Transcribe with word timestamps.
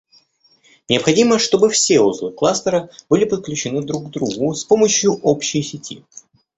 Необходимо 0.89 1.37
чтобы 1.37 1.69
все 1.69 2.01
узлы 2.01 2.31
кластера 2.33 2.89
были 3.07 3.23
подключены 3.25 3.83
друг 3.83 4.07
к 4.07 4.09
другу 4.09 4.55
с 4.55 4.65
помощью 4.65 5.13
общей 5.21 5.61
сети 5.61 6.03